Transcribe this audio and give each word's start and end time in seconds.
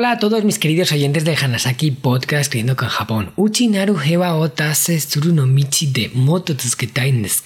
Hola 0.00 0.12
a 0.12 0.18
todos 0.18 0.44
mis 0.44 0.58
queridos 0.58 0.92
oyentes 0.92 1.26
del 1.26 1.36
Hanasaki 1.36 1.90
Podcast 1.90 2.50
Creyendo 2.50 2.74
con 2.74 2.88
Japón. 2.88 3.32
Uchinaru 3.36 4.00
hewa 4.00 4.34
o 4.34 4.50
tase 4.50 4.98
suru 4.98 5.34
no 5.34 5.44
michi 5.44 5.88
de 5.88 6.10
moto 6.14 6.56
tsuketai 6.56 7.12
desu 7.12 7.42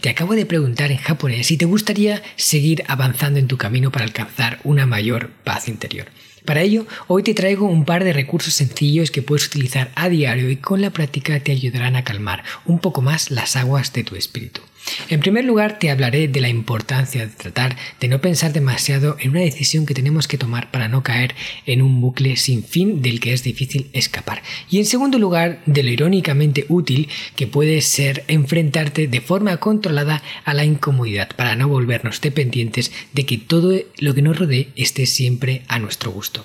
Te 0.00 0.10
acabo 0.10 0.34
de 0.34 0.44
preguntar 0.44 0.90
en 0.90 0.98
japonés 0.98 1.46
si 1.46 1.56
te 1.56 1.64
gustaría 1.64 2.20
seguir 2.34 2.82
avanzando 2.88 3.38
en 3.38 3.46
tu 3.46 3.56
camino 3.56 3.92
para 3.92 4.04
alcanzar 4.04 4.58
una 4.64 4.84
mayor 4.84 5.30
paz 5.44 5.68
interior. 5.68 6.08
Para 6.44 6.62
ello, 6.62 6.88
hoy 7.06 7.22
te 7.22 7.34
traigo 7.34 7.68
un 7.68 7.84
par 7.84 8.02
de 8.02 8.12
recursos 8.12 8.54
sencillos 8.54 9.12
que 9.12 9.22
puedes 9.22 9.46
utilizar 9.46 9.92
a 9.94 10.08
diario 10.08 10.50
y 10.50 10.56
con 10.56 10.80
la 10.80 10.90
práctica 10.90 11.38
te 11.38 11.52
ayudarán 11.52 11.94
a 11.94 12.02
calmar 12.02 12.42
un 12.64 12.80
poco 12.80 13.00
más 13.00 13.30
las 13.30 13.54
aguas 13.54 13.92
de 13.92 14.02
tu 14.02 14.16
espíritu. 14.16 14.60
En 15.08 15.20
primer 15.20 15.44
lugar, 15.44 15.78
te 15.78 15.90
hablaré 15.90 16.28
de 16.28 16.40
la 16.40 16.48
importancia 16.48 17.26
de 17.26 17.32
tratar 17.32 17.76
de 18.00 18.08
no 18.08 18.20
pensar 18.20 18.52
demasiado 18.52 19.16
en 19.20 19.30
una 19.30 19.40
decisión 19.40 19.86
que 19.86 19.94
tenemos 19.94 20.28
que 20.28 20.38
tomar 20.38 20.70
para 20.70 20.88
no 20.88 21.02
caer 21.02 21.34
en 21.66 21.82
un 21.82 22.00
bucle 22.00 22.36
sin 22.36 22.64
fin 22.64 23.02
del 23.02 23.20
que 23.20 23.32
es 23.32 23.42
difícil 23.42 23.88
escapar. 23.92 24.42
Y 24.70 24.78
en 24.78 24.86
segundo 24.86 25.18
lugar, 25.18 25.60
de 25.66 25.82
lo 25.82 25.90
irónicamente 25.90 26.66
útil 26.68 27.08
que 27.36 27.46
puede 27.46 27.80
ser 27.80 28.24
enfrentarte 28.28 29.06
de 29.06 29.20
forma 29.20 29.56
controlada 29.58 30.22
a 30.44 30.54
la 30.54 30.64
incomodidad 30.64 31.34
para 31.36 31.56
no 31.56 31.68
volvernos 31.68 32.20
dependientes 32.20 32.92
de 33.12 33.26
que 33.26 33.38
todo 33.38 33.72
lo 33.98 34.14
que 34.14 34.22
nos 34.22 34.38
rodee 34.38 34.68
esté 34.76 35.06
siempre 35.06 35.62
a 35.68 35.78
nuestro 35.78 36.10
gusto. 36.10 36.44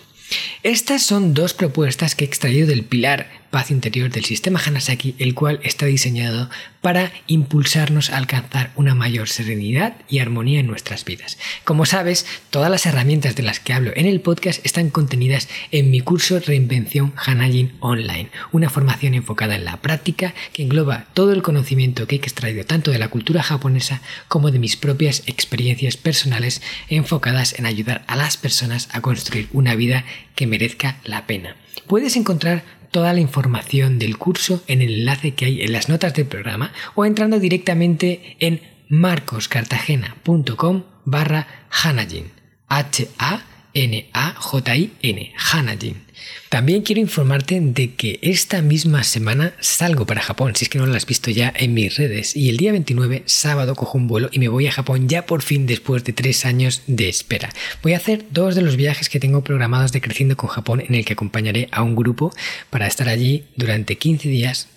Estas 0.63 1.03
son 1.03 1.33
dos 1.33 1.53
propuestas 1.53 2.15
que 2.15 2.25
he 2.25 2.27
extraído 2.27 2.67
del 2.67 2.83
pilar 2.83 3.29
paz 3.49 3.71
interior 3.71 4.09
del 4.09 4.25
sistema 4.25 4.61
Hanasaki, 4.65 5.15
el 5.19 5.33
cual 5.33 5.59
está 5.63 5.85
diseñado 5.85 6.49
para 6.81 7.11
impulsarnos 7.27 8.09
a 8.09 8.17
alcanzar 8.17 8.71
una 8.75 8.95
mayor 8.95 9.27
serenidad 9.29 9.95
y 10.09 10.19
armonía 10.19 10.59
en 10.59 10.67
nuestras 10.67 11.03
vidas. 11.05 11.37
Como 11.63 11.85
sabes, 11.85 12.25
todas 12.49 12.71
las 12.71 12.85
herramientas 12.85 13.35
de 13.35 13.43
las 13.43 13.59
que 13.59 13.73
hablo 13.73 13.91
en 13.95 14.05
el 14.05 14.21
podcast 14.21 14.65
están 14.65 14.89
contenidas 14.89 15.49
en 15.71 15.91
mi 15.91 15.99
curso 15.99 16.39
Reinvención 16.39 17.13
Hanajin 17.17 17.73
Online, 17.79 18.29
una 18.51 18.69
formación 18.69 19.13
enfocada 19.15 19.55
en 19.55 19.65
la 19.65 19.77
práctica 19.77 20.33
que 20.53 20.63
engloba 20.63 21.07
todo 21.13 21.33
el 21.33 21.41
conocimiento 21.41 22.07
que 22.07 22.15
he 22.15 22.19
extraído 22.19 22.65
tanto 22.65 22.91
de 22.91 22.99
la 22.99 23.09
cultura 23.09 23.43
japonesa 23.43 24.01
como 24.27 24.51
de 24.51 24.59
mis 24.59 24.77
propias 24.77 25.23
experiencias 25.25 25.97
personales 25.97 26.61
enfocadas 26.89 27.57
en 27.57 27.65
ayudar 27.65 28.03
a 28.07 28.15
las 28.15 28.37
personas 28.37 28.89
a 28.91 29.01
construir 29.01 29.49
una 29.51 29.75
vida 29.75 30.05
que 30.35 30.47
merezca 30.47 30.97
la 31.03 31.27
pena. 31.27 31.55
Puedes 31.87 32.15
encontrar 32.15 32.63
toda 32.91 33.13
la 33.13 33.19
información 33.19 33.99
del 33.99 34.17
curso 34.17 34.63
en 34.67 34.81
el 34.81 34.99
enlace 34.99 35.33
que 35.33 35.45
hay 35.45 35.61
en 35.61 35.71
las 35.71 35.89
notas 35.89 36.13
del 36.13 36.25
programa 36.25 36.71
o 36.95 37.05
entrando 37.05 37.39
directamente 37.39 38.37
en 38.39 38.61
marcoscartagena.com 38.89 40.83
barra 41.05 41.47
Hanajin. 41.69 42.31
H-A 42.69 43.43
N-A-J-I-N, 43.77 45.33
Hanajin. 45.51 46.06
También 46.49 46.81
quiero 46.81 47.01
informarte 47.01 47.59
de 47.59 47.93
que 47.93 48.19
esta 48.21 48.61
misma 48.61 49.03
semana 49.03 49.53
salgo 49.59 50.05
para 50.05 50.21
Japón, 50.21 50.55
si 50.55 50.65
es 50.65 50.69
que 50.69 50.77
no 50.77 50.85
lo 50.85 50.95
has 50.95 51.05
visto 51.05 51.29
ya 51.29 51.53
en 51.55 51.73
mis 51.73 51.97
redes. 51.97 52.35
Y 52.35 52.49
el 52.49 52.57
día 52.57 52.71
29, 52.71 53.23
sábado, 53.25 53.75
cojo 53.75 53.97
un 53.97 54.07
vuelo 54.07 54.29
y 54.31 54.39
me 54.39 54.47
voy 54.47 54.67
a 54.67 54.71
Japón 54.71 55.09
ya 55.09 55.25
por 55.25 55.41
fin 55.41 55.65
después 55.65 56.03
de 56.03 56.13
tres 56.13 56.45
años 56.45 56.83
de 56.87 57.09
espera. 57.09 57.49
Voy 57.83 57.93
a 57.93 57.97
hacer 57.97 58.25
dos 58.31 58.55
de 58.55 58.61
los 58.61 58.77
viajes 58.77 59.09
que 59.09 59.19
tengo 59.19 59.43
programados 59.43 59.91
de 59.91 60.01
Creciendo 60.01 60.37
con 60.37 60.49
Japón, 60.49 60.81
en 60.87 60.95
el 60.95 61.05
que 61.05 61.13
acompañaré 61.13 61.67
a 61.71 61.83
un 61.83 61.95
grupo 61.95 62.33
para 62.69 62.87
estar 62.87 63.09
allí 63.09 63.45
durante 63.55 63.97
15 63.97 64.29
días 64.29 64.69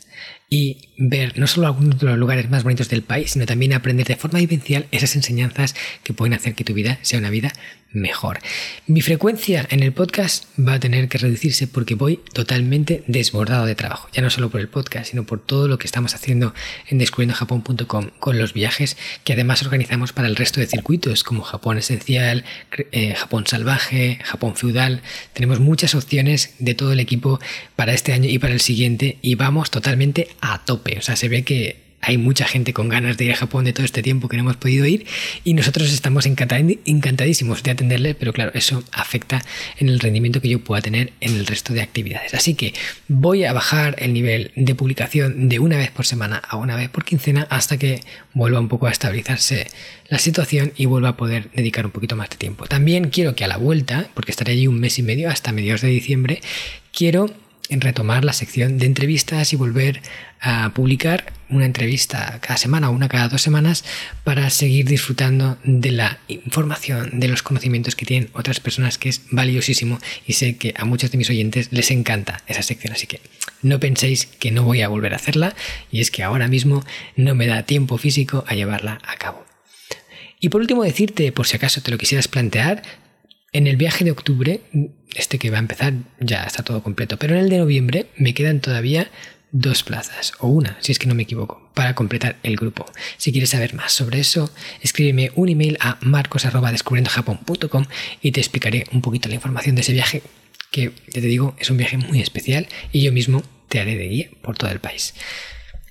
y 0.53 0.88
ver 0.99 1.38
no 1.38 1.47
solo 1.47 1.69
algunos 1.69 2.00
de 2.00 2.06
los 2.06 2.19
lugares 2.19 2.50
más 2.50 2.65
bonitos 2.65 2.88
del 2.88 3.03
país, 3.03 3.31
sino 3.31 3.47
también 3.47 3.72
aprender 3.72 4.06
de 4.06 4.16
forma 4.16 4.41
vivencial 4.41 4.87
esas 4.91 5.15
enseñanzas 5.15 5.77
que 6.03 6.12
pueden 6.12 6.34
hacer 6.34 6.55
que 6.55 6.65
tu 6.65 6.75
vida 6.75 6.99
sea 7.03 7.21
una 7.21 7.31
vida 7.31 7.53
mejor. 7.93 8.38
Mi 8.87 9.00
frecuencia 9.00 9.66
en 9.71 9.83
el 9.83 9.93
podcast 9.93 10.44
va 10.59 10.75
a 10.75 10.81
tener 10.81 11.09
que 11.09 11.19
reducirse 11.19 11.66
porque 11.66 11.94
voy 11.94 12.21
totalmente 12.33 13.03
desbordado 13.06 13.66
de 13.66 13.75
trabajo, 13.75 14.09
ya 14.12 14.22
no 14.22 14.31
solo 14.31 14.50
por 14.50 14.61
el 14.61 14.69
podcast, 14.69 15.11
sino 15.11 15.25
por 15.25 15.41
todo 15.44 15.66
lo 15.69 15.78
que 15.78 15.87
estamos 15.87 16.15
haciendo 16.15 16.55
en 16.88 16.99
descubriendojapón.com 16.99 18.11
con 18.19 18.38
los 18.38 18.53
viajes 18.53 18.97
que 19.25 19.32
además 19.32 19.62
organizamos 19.62 20.12
para 20.12 20.28
el 20.28 20.37
resto 20.37 20.61
de 20.61 20.67
circuitos 20.67 21.25
como 21.25 21.43
Japón 21.43 21.78
Esencial, 21.78 22.44
eh, 22.93 23.15
Japón 23.15 23.47
Salvaje, 23.47 24.19
Japón 24.22 24.56
Feudal. 24.56 25.03
Tenemos 25.32 25.59
muchas 25.61 25.94
opciones 25.94 26.55
de 26.59 26.75
todo 26.75 26.93
el 26.93 27.00
equipo 27.00 27.41
para 27.75 27.93
este 27.93 28.12
año 28.12 28.28
y 28.28 28.38
para 28.38 28.53
el 28.53 28.61
siguiente 28.61 29.19
y 29.22 29.34
vamos 29.34 29.71
totalmente 29.71 30.28
a 30.40 30.64
tope. 30.64 30.98
O 30.98 31.02
sea, 31.02 31.16
se 31.16 31.28
ve 31.28 31.42
que 31.42 31.90
hay 32.02 32.16
mucha 32.16 32.46
gente 32.46 32.72
con 32.72 32.88
ganas 32.88 33.16
de 33.16 33.26
ir 33.26 33.32
a 33.32 33.36
Japón 33.36 33.64
de 33.64 33.72
todo 33.72 33.84
este 33.84 34.02
tiempo 34.02 34.28
que 34.28 34.36
no 34.36 34.42
hemos 34.42 34.56
podido 34.56 34.86
ir 34.86 35.06
y 35.44 35.54
nosotros 35.54 35.92
estamos 35.92 36.24
encantadísimos 36.26 37.62
de 37.62 37.70
atenderle, 37.70 38.14
pero 38.14 38.32
claro, 38.32 38.52
eso 38.54 38.82
afecta 38.90 39.42
en 39.78 39.88
el 39.88 40.00
rendimiento 40.00 40.40
que 40.40 40.48
yo 40.48 40.64
pueda 40.64 40.80
tener 40.80 41.12
en 41.20 41.36
el 41.36 41.46
resto 41.46 41.74
de 41.74 41.82
actividades. 41.82 42.32
Así 42.34 42.54
que 42.54 42.72
voy 43.08 43.44
a 43.44 43.52
bajar 43.52 43.96
el 43.98 44.14
nivel 44.14 44.50
de 44.56 44.74
publicación 44.74 45.48
de 45.48 45.58
una 45.58 45.76
vez 45.76 45.90
por 45.90 46.06
semana 46.06 46.36
a 46.36 46.56
una 46.56 46.74
vez 46.74 46.88
por 46.88 47.04
quincena 47.04 47.46
hasta 47.50 47.78
que 47.78 48.00
vuelva 48.32 48.60
un 48.60 48.68
poco 48.68 48.86
a 48.86 48.90
estabilizarse 48.90 49.66
la 50.08 50.18
situación 50.18 50.72
y 50.76 50.86
vuelva 50.86 51.10
a 51.10 51.16
poder 51.16 51.50
dedicar 51.54 51.84
un 51.84 51.92
poquito 51.92 52.16
más 52.16 52.30
de 52.30 52.36
tiempo. 52.36 52.66
También 52.66 53.10
quiero 53.10 53.34
que 53.34 53.44
a 53.44 53.48
la 53.48 53.58
vuelta, 53.58 54.08
porque 54.14 54.32
estaré 54.32 54.52
allí 54.52 54.66
un 54.66 54.80
mes 54.80 54.98
y 54.98 55.02
medio 55.02 55.28
hasta 55.28 55.52
mediados 55.52 55.82
de 55.82 55.88
diciembre, 55.88 56.40
quiero 56.92 57.30
en 57.70 57.81
retomar 57.81 58.25
la 58.25 58.32
sección 58.32 58.78
de 58.78 58.86
entrevistas 58.86 59.53
y 59.53 59.56
volver 59.56 60.03
a 60.41 60.72
publicar 60.75 61.32
una 61.48 61.66
entrevista 61.66 62.38
cada 62.41 62.56
semana 62.56 62.91
o 62.91 62.92
una 62.92 63.08
cada 63.08 63.28
dos 63.28 63.42
semanas 63.42 63.84
para 64.25 64.50
seguir 64.50 64.86
disfrutando 64.86 65.58
de 65.64 65.92
la 65.92 66.19
información, 66.28 67.20
de 67.20 67.28
los 67.28 67.42
conocimientos 67.42 67.97
que 67.97 68.06
tienen 68.06 68.31
otras 68.34 68.60
personas, 68.60 68.98
que 68.98 69.08
es 69.08 69.22
valiosísimo 69.31 69.98
y 70.26 70.34
sé 70.34 70.56
que 70.56 70.75
a 70.76 70.84
muchos 70.84 71.10
de 71.10 71.19
mis 71.19 71.31
oyentes 71.31 71.69
les 71.70 71.91
encanta 71.91 72.42
esa 72.47 72.62
sección, 72.62 72.92
así 72.92 73.06
que 73.06 73.20
no 73.62 73.81
penséis 73.81 74.26
que 74.26 74.50
no 74.50 74.64
voy 74.64 74.82
a 74.82 74.88
volver 74.88 75.12
a 75.12 75.16
hacerla 75.16 75.54
y 75.91 76.00
es 76.00 76.10
que 76.10 76.22
ahora 76.22 76.48
mismo 76.48 76.84
no 77.16 77.34
me 77.34 77.47
da 77.47 77.64
tiempo 77.64 77.98
físico 77.98 78.44
a 78.47 78.54
llevarla 78.54 79.00
a 79.06 79.16
cabo. 79.16 79.44
Y 80.41 80.48
por 80.48 80.62
último 80.62 80.82
decirte, 80.82 81.32
por 81.32 81.47
si 81.47 81.56
acaso 81.56 81.82
te 81.82 81.91
lo 81.91 81.98
quisieras 81.98 82.26
plantear, 82.26 82.82
en 83.52 83.66
el 83.66 83.76
viaje 83.76 84.04
de 84.04 84.12
octubre, 84.12 84.60
este 85.15 85.38
que 85.38 85.50
va 85.50 85.56
a 85.56 85.60
empezar 85.60 85.94
ya 86.19 86.44
está 86.44 86.62
todo 86.62 86.82
completo, 86.82 87.19
pero 87.19 87.34
en 87.34 87.41
el 87.41 87.48
de 87.50 87.59
noviembre 87.59 88.06
me 88.16 88.34
quedan 88.34 88.60
todavía 88.60 89.10
dos 89.53 89.82
plazas, 89.82 90.32
o 90.38 90.48
una, 90.48 90.76
si 90.81 90.93
es 90.93 90.98
que 90.98 91.06
no 91.06 91.15
me 91.15 91.25
equivoco, 91.25 91.71
para 91.75 91.94
completar 91.94 92.37
el 92.43 92.56
grupo. 92.56 92.87
Si 93.16 93.32
quieres 93.32 93.50
saber 93.50 93.75
más 93.75 93.93
sobre 93.93 94.20
eso, 94.20 94.53
escríbeme 94.81 95.32
un 95.34 95.49
email 95.49 95.76
a 95.81 95.99
marcos.descubriendojapón.com 96.03 97.87
y 98.22 98.32
te 98.32 98.41
explicaré 98.41 98.84
un 98.93 99.03
poquito 99.03 99.28
la 99.28 99.34
información 99.34 99.75
de 99.75 99.82
ese 99.82 99.93
viaje, 99.93 100.22
que 100.70 100.93
ya 101.09 101.20
te 101.20 101.26
digo, 101.26 101.56
es 101.59 101.70
un 101.70 101.76
viaje 101.76 101.97
muy 101.97 102.20
especial 102.20 102.69
y 102.93 103.03
yo 103.03 103.12
mismo 103.12 103.43
te 103.69 103.81
haré 103.81 103.97
de 103.97 104.09
guía 104.09 104.28
por 104.43 104.56
todo 104.56 104.70
el 104.70 104.81
país. 104.81 105.15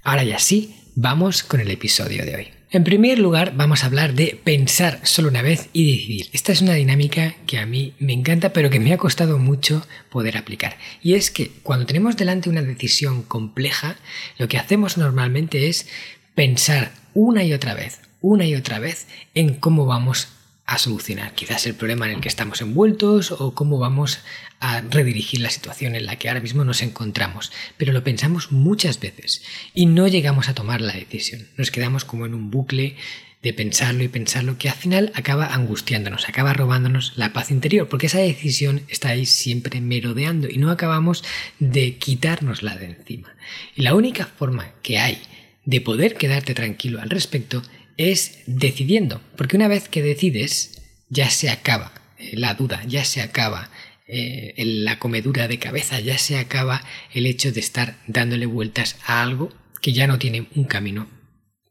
Ahora 0.04 0.24
ya 0.24 0.40
sí, 0.40 0.76
vamos 0.96 1.44
con 1.44 1.60
el 1.60 1.70
episodio 1.70 2.26
de 2.26 2.36
hoy. 2.36 2.59
En 2.72 2.84
primer 2.84 3.18
lugar, 3.18 3.54
vamos 3.56 3.84
a 3.84 3.88
hablar 3.88 4.14
de 4.14 4.40
pensar 4.44 5.00
solo 5.02 5.30
una 5.30 5.42
vez 5.42 5.70
y 5.74 5.92
decidir. 5.92 6.30
Esta 6.34 6.52
es 6.52 6.62
una 6.62 6.76
dinámica 6.76 7.34
que 7.48 7.58
a 7.58 7.66
mí 7.66 7.96
me 7.98 8.14
encanta, 8.14 8.54
pero 8.54 8.70
que 8.70 8.80
me 8.80 8.94
ha 8.94 8.98
costado 8.98 9.40
mucho 9.40 9.84
poder 10.12 10.38
aplicar. 10.38 10.78
Y 11.02 11.16
es 11.16 11.32
que 11.32 11.50
cuando 11.64 11.88
tenemos 11.88 12.16
delante 12.16 12.48
una 12.48 12.62
decisión 12.62 13.24
compleja, 13.24 13.96
lo 14.38 14.48
que 14.48 14.60
hacemos 14.60 14.98
normalmente 14.98 15.68
es 15.68 15.88
pensar 16.36 16.92
una 17.16 17.44
y 17.44 17.54
otra 17.54 17.74
vez, 17.74 18.02
una 18.22 18.46
y 18.46 18.54
otra 18.54 18.78
vez 18.78 19.08
en 19.34 19.56
cómo 19.56 19.88
vamos 19.88 20.28
a 20.70 20.78
solucionar 20.78 21.34
quizás 21.34 21.66
el 21.66 21.74
problema 21.74 22.06
en 22.06 22.12
el 22.16 22.22
que 22.22 22.30
estamos 22.30 22.62
envueltos 22.62 23.32
o 23.32 23.56
cómo 23.56 23.80
vamos 23.80 24.20
a 24.60 24.82
redirigir 24.82 25.42
la 25.42 25.50
situación 25.50 25.96
en 25.96 26.06
la 26.06 26.18
que 26.18 26.28
ahora 26.28 26.42
mismo 26.42 26.64
nos 26.64 26.84
encontramos. 26.84 27.52
Pero 27.76 27.92
lo 27.92 28.04
pensamos 28.04 28.52
muchas 28.52 29.00
veces 29.00 29.42
y 29.74 29.88
no 29.88 30.08
llegamos 30.08 30.48
a 30.48 30.54
tomar 30.54 30.82
la 30.82 30.94
decisión. 30.94 31.48
Nos 31.58 31.72
quedamos 31.72 32.06
como 32.06 32.28
en 32.28 32.36
un 32.36 32.52
bucle 32.52 32.98
de 33.42 33.52
pensarlo 33.52 34.04
y 34.04 34.10
pensarlo, 34.10 34.60
que 34.60 34.70
al 34.70 34.76
final 34.76 35.12
acaba 35.16 35.56
angustiándonos, 35.56 36.30
acaba 36.30 36.54
robándonos 36.54 37.14
la 37.16 37.34
paz 37.34 37.50
interior, 37.50 37.88
porque 37.88 38.06
esa 38.06 38.20
decisión 38.20 38.84
está 38.90 39.10
ahí 39.10 39.26
siempre 39.26 39.82
merodeando 39.82 40.50
y 40.50 40.58
no 40.58 40.70
acabamos 40.70 41.24
de 41.58 41.96
quitárnosla 41.96 42.76
de 42.76 42.86
encima. 42.86 43.30
Y 43.76 43.82
la 43.82 43.96
única 43.96 44.28
forma 44.28 44.74
que 44.84 45.00
hay 45.00 45.20
de 45.66 45.82
poder 45.82 46.16
quedarte 46.16 46.54
tranquilo 46.54 47.02
al 47.02 47.10
respecto 47.10 47.64
es 48.00 48.40
decidiendo, 48.46 49.22
porque 49.36 49.58
una 49.58 49.68
vez 49.68 49.90
que 49.90 50.02
decides, 50.02 50.82
ya 51.10 51.30
se 51.30 51.50
acaba 51.50 51.92
eh, 52.18 52.32
la 52.34 52.54
duda, 52.54 52.82
ya 52.88 53.04
se 53.04 53.22
acaba 53.22 53.70
eh, 54.08 54.54
la 54.56 55.00
comedura 55.00 55.50
de 55.50 55.60
cabeza, 55.60 56.00
ya 56.00 56.18
se 56.18 56.38
acaba 56.38 56.82
el 57.14 57.26
hecho 57.26 57.52
de 57.52 57.60
estar 57.60 57.98
dándole 58.08 58.46
vueltas 58.46 58.98
a 59.06 59.22
algo 59.22 59.52
que 59.82 59.92
ya 59.92 60.08
no 60.08 60.18
tiene 60.18 60.48
un 60.56 60.64
camino 60.64 61.10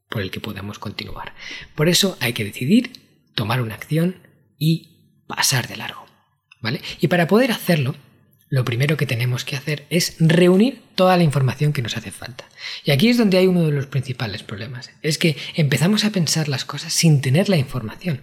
por 0.07 0.21
el 0.21 0.29
que 0.29 0.39
podamos 0.39 0.77
continuar. 0.77 1.33
Por 1.75 1.89
eso 1.89 2.15
hay 2.21 2.33
que 2.33 2.43
decidir, 2.45 2.91
tomar 3.33 3.59
una 3.59 3.73
acción 3.73 4.21
y 4.59 5.23
pasar 5.27 5.67
de 5.67 5.77
largo. 5.77 6.05
¿Vale? 6.61 6.81
Y 7.01 7.07
para 7.07 7.27
poder 7.27 7.51
hacerlo, 7.51 7.95
lo 8.49 8.65
primero 8.65 8.97
que 8.97 9.05
tenemos 9.05 9.45
que 9.45 9.55
hacer 9.55 9.85
es 9.91 10.15
reunir 10.19 10.81
toda 10.95 11.17
la 11.17 11.23
información 11.23 11.71
que 11.71 11.83
nos 11.83 11.95
hace 11.95 12.11
falta. 12.11 12.45
Y 12.83 12.91
aquí 12.91 13.09
es 13.09 13.17
donde 13.17 13.37
hay 13.37 13.45
uno 13.45 13.61
de 13.61 13.71
los 13.71 13.85
principales 13.85 14.41
problemas. 14.41 14.89
Es 15.03 15.19
que 15.19 15.37
empezamos 15.55 16.03
a 16.03 16.09
pensar 16.09 16.49
las 16.49 16.65
cosas 16.65 16.91
sin 16.91 17.21
tener 17.21 17.47
la 17.47 17.57
información. 17.57 18.21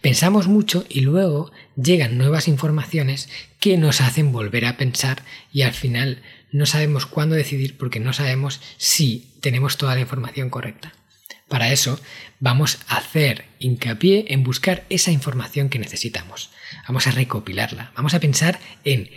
Pensamos 0.00 0.48
mucho 0.48 0.84
y 0.88 1.02
luego 1.02 1.52
llegan 1.76 2.18
nuevas 2.18 2.48
informaciones 2.48 3.28
que 3.60 3.78
nos 3.78 4.00
hacen 4.00 4.32
volver 4.32 4.66
a 4.66 4.76
pensar 4.76 5.22
y 5.52 5.62
al 5.62 5.72
final 5.72 6.22
no 6.50 6.66
sabemos 6.66 7.06
cuándo 7.06 7.36
decidir 7.36 7.76
porque 7.76 8.00
no 8.00 8.12
sabemos 8.12 8.60
si 8.78 9.30
tenemos 9.40 9.78
toda 9.78 9.94
la 9.94 10.00
información 10.00 10.50
correcta. 10.50 10.92
Para 11.46 11.72
eso 11.72 11.98
vamos 12.40 12.78
a 12.88 12.96
hacer 12.96 13.44
hincapié 13.58 14.26
en 14.28 14.44
buscar 14.44 14.84
esa 14.90 15.12
información 15.12 15.68
que 15.70 15.78
necesitamos. 15.78 16.50
Vamos 16.86 17.06
a 17.06 17.10
recopilarla. 17.10 17.92
Vamos 17.96 18.12
a 18.12 18.20
pensar 18.20 18.58
en 18.84 19.08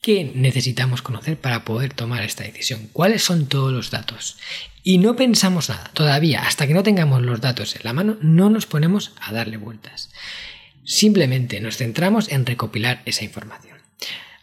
qué 0.00 0.32
necesitamos 0.34 1.02
conocer 1.02 1.38
para 1.38 1.64
poder 1.64 1.92
tomar 1.92 2.22
esta 2.22 2.44
decisión. 2.44 2.88
¿Cuáles 2.92 3.22
son 3.22 3.46
todos 3.46 3.72
los 3.72 3.90
datos? 3.90 4.38
Y 4.82 4.98
no 4.98 5.14
pensamos 5.14 5.68
nada. 5.68 5.90
Todavía, 5.92 6.42
hasta 6.46 6.66
que 6.66 6.74
no 6.74 6.82
tengamos 6.82 7.22
los 7.22 7.40
datos 7.40 7.76
en 7.76 7.82
la 7.84 7.92
mano, 7.92 8.16
no 8.22 8.48
nos 8.48 8.66
ponemos 8.66 9.12
a 9.20 9.32
darle 9.32 9.58
vueltas. 9.58 10.10
Simplemente 10.84 11.60
nos 11.60 11.76
centramos 11.76 12.30
en 12.30 12.46
recopilar 12.46 13.02
esa 13.04 13.24
información. 13.24 13.78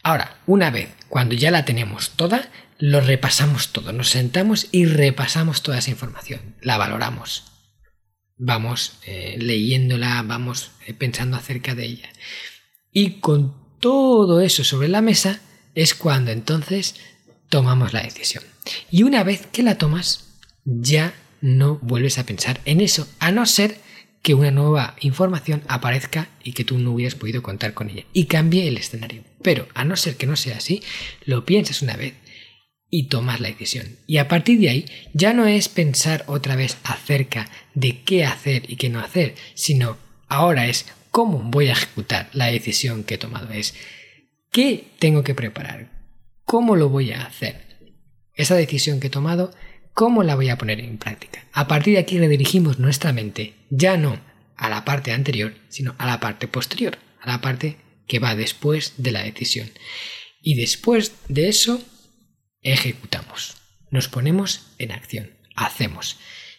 Ahora, 0.02 0.38
una 0.46 0.70
vez, 0.70 0.90
cuando 1.08 1.34
ya 1.34 1.50
la 1.50 1.64
tenemos 1.64 2.10
toda, 2.10 2.50
lo 2.78 3.00
repasamos 3.00 3.72
todo, 3.72 3.92
nos 3.92 4.10
sentamos 4.10 4.68
y 4.70 4.86
repasamos 4.86 5.62
toda 5.62 5.78
esa 5.78 5.90
información, 5.90 6.54
la 6.62 6.78
valoramos, 6.78 7.44
vamos 8.36 9.00
eh, 9.04 9.36
leyéndola, 9.38 10.22
vamos 10.22 10.70
eh, 10.86 10.94
pensando 10.94 11.36
acerca 11.36 11.74
de 11.74 11.86
ella. 11.86 12.08
Y 12.92 13.18
con 13.18 13.56
todo 13.80 14.40
eso 14.40 14.62
sobre 14.62 14.86
la 14.86 15.02
mesa 15.02 15.40
es 15.78 15.94
cuando 15.94 16.32
entonces 16.32 16.96
tomamos 17.48 17.92
la 17.92 18.02
decisión. 18.02 18.42
Y 18.90 19.04
una 19.04 19.22
vez 19.22 19.46
que 19.46 19.62
la 19.62 19.78
tomas, 19.78 20.24
ya 20.64 21.14
no 21.40 21.76
vuelves 21.76 22.18
a 22.18 22.26
pensar 22.26 22.60
en 22.64 22.80
eso, 22.80 23.06
a 23.20 23.30
no 23.30 23.46
ser 23.46 23.78
que 24.20 24.34
una 24.34 24.50
nueva 24.50 24.96
información 25.00 25.62
aparezca 25.68 26.30
y 26.42 26.52
que 26.52 26.64
tú 26.64 26.78
no 26.78 26.90
hubieras 26.90 27.14
podido 27.14 27.44
contar 27.44 27.74
con 27.74 27.90
ella 27.90 28.04
y 28.12 28.24
cambie 28.24 28.66
el 28.66 28.76
escenario. 28.76 29.22
Pero 29.40 29.68
a 29.74 29.84
no 29.84 29.94
ser 29.94 30.16
que 30.16 30.26
no 30.26 30.34
sea 30.34 30.56
así, 30.56 30.82
lo 31.24 31.46
piensas 31.46 31.80
una 31.80 31.96
vez 31.96 32.14
y 32.90 33.04
tomas 33.04 33.38
la 33.38 33.46
decisión. 33.46 33.98
Y 34.08 34.16
a 34.16 34.26
partir 34.26 34.58
de 34.58 34.70
ahí 34.70 34.86
ya 35.12 35.32
no 35.32 35.46
es 35.46 35.68
pensar 35.68 36.24
otra 36.26 36.56
vez 36.56 36.76
acerca 36.82 37.48
de 37.74 38.02
qué 38.02 38.24
hacer 38.24 38.64
y 38.68 38.74
qué 38.74 38.88
no 38.88 38.98
hacer, 38.98 39.36
sino 39.54 39.96
ahora 40.26 40.66
es 40.66 40.86
cómo 41.12 41.38
voy 41.38 41.68
a 41.68 41.72
ejecutar 41.72 42.30
la 42.32 42.46
decisión 42.46 43.04
que 43.04 43.14
he 43.14 43.18
tomado. 43.18 43.52
Es 43.52 43.74
qué 44.50 44.92
tengo 44.98 45.22
que 45.22 45.34
preparar, 45.34 45.90
cómo 46.44 46.76
lo 46.76 46.88
voy 46.88 47.12
a 47.12 47.24
hacer. 47.24 47.66
Esa 48.34 48.54
decisión 48.54 49.00
que 49.00 49.08
he 49.08 49.10
tomado, 49.10 49.52
cómo 49.94 50.22
la 50.22 50.36
voy 50.36 50.48
a 50.48 50.58
poner 50.58 50.80
en 50.80 50.98
práctica. 50.98 51.44
A 51.52 51.66
partir 51.66 51.94
de 51.94 52.00
aquí 52.00 52.18
redirigimos 52.18 52.78
nuestra 52.78 53.12
mente 53.12 53.54
ya 53.70 53.96
no 53.96 54.20
a 54.56 54.68
la 54.68 54.84
parte 54.84 55.12
anterior, 55.12 55.54
sino 55.68 55.94
a 55.98 56.06
la 56.06 56.20
parte 56.20 56.48
posterior, 56.48 56.98
a 57.20 57.28
la 57.28 57.40
parte 57.40 57.78
que 58.06 58.18
va 58.18 58.34
después 58.34 58.94
de 58.96 59.12
la 59.12 59.22
decisión. 59.22 59.70
Y 60.40 60.54
después 60.54 61.12
de 61.28 61.48
eso 61.48 61.82
ejecutamos, 62.62 63.56
nos 63.90 64.08
ponemos 64.08 64.66
en 64.78 64.92
acción, 64.92 65.36
hacemos. 65.56 66.18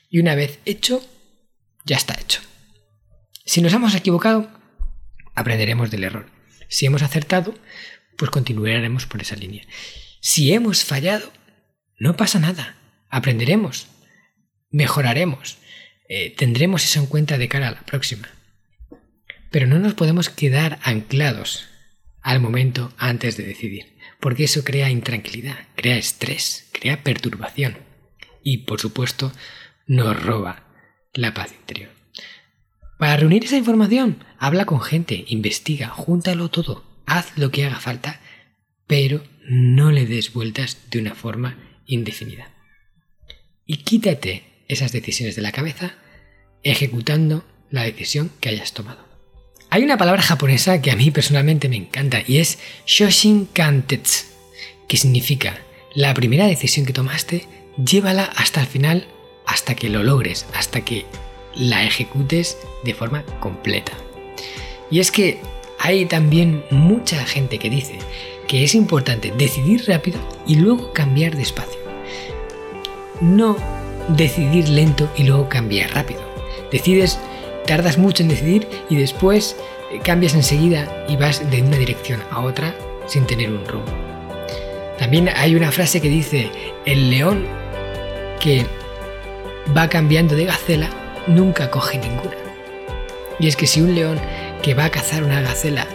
Y 0.10 0.20
una 0.20 0.36
vez 0.36 0.60
hecho, 0.66 1.02
ya 1.86 1.98
está 1.98 2.20
hecho. 2.20 2.42
Si 3.46 3.62
nos 3.62 3.74
hemos 3.74 3.96
equivocado, 3.96 4.50
aprenderemos 5.34 5.92
del 5.92 6.04
error. 6.04 6.39
Si 6.70 6.86
hemos 6.86 7.02
acertado, 7.02 7.54
pues 8.18 8.32
continuaremos 8.32 9.06
por 9.06 9.22
esa 9.22 9.36
línea. 9.36 9.66
Si 10.22 10.54
hemos 10.54 10.86
fallado, 10.86 11.32
no 11.98 12.16
pasa 12.16 12.40
nada. 12.40 12.78
Aprenderemos, 13.10 13.88
mejoraremos, 14.70 15.58
eh, 16.08 16.34
tendremos 16.38 16.86
eso 16.86 17.00
en 17.00 17.08
cuenta 17.08 17.38
de 17.38 17.50
cara 17.50 17.68
a 17.68 17.72
la 17.72 17.86
próxima. 17.86 18.30
Pero 19.52 19.68
no 19.68 19.80
nos 19.80 19.96
podemos 19.96 20.30
quedar 20.30 20.80
anclados 20.84 21.68
al 22.22 22.40
momento 22.40 22.94
antes 22.98 23.36
de 23.36 23.44
decidir 23.44 24.00
porque 24.20 24.44
eso 24.44 24.64
crea 24.64 24.90
intranquilidad, 24.90 25.68
crea 25.76 25.98
estrés, 25.98 26.70
crea 26.72 27.04
perturbación 27.04 27.78
y, 28.44 28.60
por 28.60 28.80
supuesto, 28.80 29.32
nos 29.88 30.22
roba 30.22 30.64
la 31.14 31.34
paz 31.34 31.52
interior. 31.54 31.99
Para 33.00 33.16
reunir 33.16 33.46
esa 33.46 33.56
información, 33.56 34.26
habla 34.38 34.66
con 34.66 34.82
gente, 34.82 35.24
investiga, 35.30 35.88
júntalo 35.88 36.50
todo, 36.50 36.84
haz 37.06 37.32
lo 37.38 37.50
que 37.50 37.64
haga 37.64 37.80
falta, 37.80 38.20
pero 38.88 39.24
no 39.48 39.90
le 39.90 40.06
des 40.06 40.34
vueltas 40.34 40.80
de 40.92 41.00
una 41.00 41.16
forma 41.16 41.58
indefinida. 41.86 42.52
Y 43.66 43.78
quítate 43.78 44.44
esas 44.68 44.92
decisiones 44.92 45.38
de 45.38 45.42
la 45.42 45.54
cabeza 45.54 45.94
ejecutando 46.62 47.46
la 47.70 47.84
decisión 47.84 48.32
que 48.42 48.50
hayas 48.50 48.74
tomado. 48.74 49.08
Hay 49.70 49.82
una 49.84 49.98
palabra 49.98 50.22
japonesa 50.22 50.82
que 50.82 50.92
a 50.92 50.98
mí 50.98 51.10
personalmente 51.10 51.70
me 51.70 51.78
encanta 51.78 52.22
y 52.28 52.40
es 52.40 52.60
Shoshin 52.86 53.46
Kantetsu, 53.46 54.26
que 54.90 54.98
significa 54.98 55.58
la 55.96 56.14
primera 56.14 56.48
decisión 56.48 56.86
que 56.86 56.92
tomaste, 56.92 57.48
llévala 57.78 58.26
hasta 58.26 58.60
el 58.60 58.68
final, 58.68 59.08
hasta 59.48 59.74
que 59.76 59.88
lo 59.88 60.04
logres, 60.04 60.48
hasta 60.54 60.82
que 60.84 61.06
la 61.56 61.84
ejecutes 61.84 62.58
de 62.84 62.94
forma 62.94 63.24
completa. 63.40 63.94
Y 64.92 65.00
es 65.00 65.12
que 65.12 65.40
hay 65.80 66.06
también 66.06 66.64
mucha 66.72 67.26
gente 67.26 67.58
que 67.58 67.70
dice 67.70 68.00
que 68.48 68.64
es 68.64 68.76
importante 68.76 69.32
decidir 69.38 69.86
rápido 69.88 70.20
y 70.46 70.56
luego 70.56 70.92
cambiar 70.94 71.36
despacio. 71.36 71.80
No 73.22 73.58
decidir 74.10 74.68
lento 74.70 75.10
y 75.16 75.24
luego 75.24 75.48
cambiar 75.50 75.94
rápido. 75.94 76.22
Decides 76.72 77.20
tardas 77.66 77.98
mucho 77.98 78.24
en 78.24 78.30
decidir 78.30 78.68
y 78.90 78.96
después 78.96 79.56
eh, 79.92 80.00
cambias 80.04 80.34
enseguida 80.34 81.06
y 81.08 81.16
vas 81.16 81.50
de 81.52 81.62
una 81.62 81.78
dirección 81.78 82.22
a 82.32 82.42
otra 82.42 82.76
sin 83.06 83.26
tener 83.26 83.52
un 83.52 83.66
rumbo. 83.66 83.92
También 84.98 85.30
hay 85.30 85.56
una 85.56 85.72
frase 85.72 86.02
que 86.02 86.10
dice, 86.10 86.50
el 86.86 87.10
león 87.10 87.46
que 88.40 88.66
va 89.76 89.88
cambiando 89.88 90.36
de 90.36 90.46
gacela 90.46 90.90
nunca 91.28 91.70
coge 91.70 91.98
ninguna. 91.98 92.36
Y 93.40 93.48
es 93.48 93.56
que 93.56 93.68
si 93.68 93.82
un 93.82 93.96
león 93.96 94.20
que 94.62 94.74
va 94.74 94.86
a 94.86 94.90
cazar 94.90 95.24
una 95.24 95.42
gacela 95.42 95.88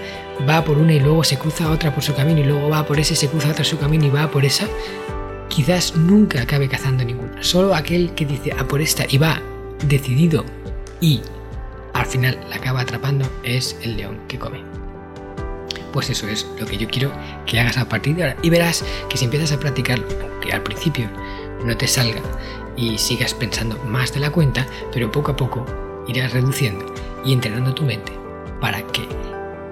va 0.49 0.65
por 0.65 0.79
una 0.79 0.95
y 0.95 1.01
luego 1.01 1.25
se 1.25 1.39
cruza 1.39 1.71
otra 1.71 1.95
por 1.95 2.03
su 2.03 2.15
camino 2.15 2.41
y 2.41 2.45
luego 2.45 2.69
va 2.69 2.87
por 2.87 2.99
ese, 2.99 3.15
se 3.15 3.29
cruza 3.29 3.51
otra 3.51 3.65
su 3.65 3.79
camino 3.79 4.07
y 4.07 4.11
va 4.11 4.31
por 4.31 4.45
esa, 4.45 4.67
quizás 5.49 5.95
nunca 5.97 6.43
acabe 6.43 6.69
cazando 6.69 7.05
ninguna. 7.05 7.43
Solo 7.43 7.75
aquel 7.75 8.15
que 8.15 8.27
dice 8.27 8.53
a 8.53 8.67
por 8.67 8.81
esta 8.81 9.05
y 9.09 9.19
va 9.19 9.41
decidido 9.87 10.45
y 11.01 11.21
al 11.93 12.07
final 12.07 12.39
la 12.49 12.57
acaba 12.57 12.81
atrapando 12.81 13.29
es 13.45 13.77
el 13.83 13.97
león 13.97 14.19
que 14.27 14.39
come. 14.39 14.63
Pues 15.93 16.11
eso 16.11 16.27
es 16.27 16.47
lo 16.59 16.67
que 16.67 16.77
yo 16.77 16.89
quiero 16.89 17.13
que 17.47 17.61
hagas 17.61 17.77
a 17.77 17.89
partir 17.89 18.17
de 18.17 18.25
ahora. 18.25 18.37
Y 18.43 18.51
verás 18.51 18.85
que 19.09 19.17
si 19.17 19.27
empiezas 19.27 19.53
a 19.53 19.61
practicarlo, 19.61 20.07
aunque 20.23 20.53
al 20.53 20.63
principio 20.63 21.09
no 21.65 21.77
te 21.77 21.87
salga 21.87 22.21
y 22.77 22.99
sigas 22.99 23.35
pensando 23.35 23.79
más 23.85 24.13
de 24.13 24.21
la 24.21 24.31
cuenta, 24.31 24.67
pero 24.93 25.11
poco 25.11 25.33
a 25.33 25.37
poco 25.37 25.67
irás 26.09 26.33
reduciendo 26.33 26.87
y 27.25 27.33
entrenando 27.33 27.75
tu 27.75 27.85
mente 27.85 28.13
para 28.61 28.87
que 28.89 29.03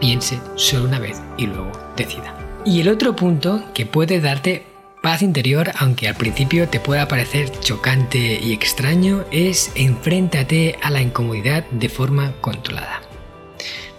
piense 0.00 0.40
solo 0.56 0.84
una 0.84 0.98
vez 0.98 1.20
y 1.36 1.46
luego 1.46 1.72
decida. 1.96 2.36
Y 2.64 2.80
el 2.80 2.88
otro 2.88 3.16
punto 3.16 3.64
que 3.74 3.86
puede 3.86 4.20
darte 4.20 4.72
Paz 5.02 5.20
interior, 5.20 5.72
aunque 5.78 6.06
al 6.06 6.14
principio 6.14 6.68
te 6.68 6.78
pueda 6.78 7.08
parecer 7.08 7.50
chocante 7.58 8.38
y 8.40 8.52
extraño, 8.52 9.24
es 9.32 9.72
enfréntate 9.74 10.78
a 10.80 10.90
la 10.90 11.02
incomodidad 11.02 11.68
de 11.72 11.88
forma 11.88 12.34
controlada. 12.40 13.02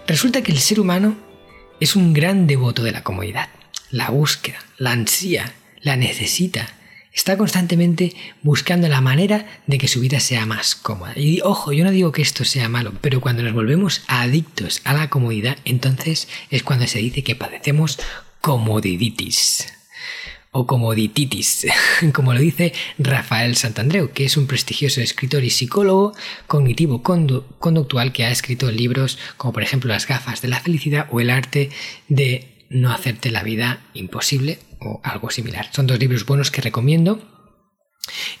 Resulta 0.06 0.40
que 0.40 0.50
el 0.50 0.60
ser 0.60 0.80
humano 0.80 1.14
es 1.78 1.94
un 1.94 2.14
gran 2.14 2.46
devoto 2.46 2.82
de 2.82 2.92
la 2.92 3.02
comodidad. 3.02 3.50
La 3.90 4.08
búsqueda, 4.08 4.56
la 4.78 4.92
ansía, 4.92 5.52
la 5.82 5.96
necesita. 5.96 6.68
Está 7.14 7.38
constantemente 7.38 8.12
buscando 8.42 8.88
la 8.88 9.00
manera 9.00 9.46
de 9.68 9.78
que 9.78 9.86
su 9.86 10.00
vida 10.00 10.18
sea 10.18 10.46
más 10.46 10.74
cómoda. 10.74 11.12
Y 11.16 11.40
ojo, 11.42 11.72
yo 11.72 11.84
no 11.84 11.92
digo 11.92 12.10
que 12.10 12.22
esto 12.22 12.44
sea 12.44 12.68
malo, 12.68 12.92
pero 13.00 13.20
cuando 13.20 13.44
nos 13.44 13.52
volvemos 13.52 14.02
adictos 14.08 14.80
a 14.82 14.94
la 14.94 15.08
comodidad, 15.10 15.56
entonces 15.64 16.26
es 16.50 16.64
cuando 16.64 16.88
se 16.88 16.98
dice 16.98 17.22
que 17.22 17.36
padecemos 17.36 18.00
comodiditis 18.40 19.68
o 20.50 20.66
comodititis, 20.66 21.66
como 22.12 22.34
lo 22.34 22.40
dice 22.40 22.72
Rafael 22.98 23.56
Santandreu, 23.56 24.10
que 24.10 24.24
es 24.24 24.36
un 24.36 24.48
prestigioso 24.48 25.00
escritor 25.00 25.44
y 25.44 25.50
psicólogo 25.50 26.14
cognitivo 26.48 27.02
conductual 27.02 28.12
que 28.12 28.24
ha 28.24 28.30
escrito 28.32 28.70
libros 28.72 29.18
como 29.36 29.52
por 29.52 29.62
ejemplo 29.62 29.88
Las 29.88 30.06
gafas 30.08 30.42
de 30.42 30.48
la 30.48 30.60
felicidad 30.60 31.08
o 31.10 31.20
El 31.20 31.30
arte 31.30 31.70
de 32.08 32.53
no 32.74 32.92
hacerte 32.92 33.30
la 33.30 33.42
vida 33.42 33.80
imposible 33.94 34.58
o 34.80 35.00
algo 35.04 35.30
similar. 35.30 35.70
Son 35.72 35.86
dos 35.86 35.98
libros 35.98 36.26
buenos 36.26 36.50
que 36.50 36.60
recomiendo 36.60 37.22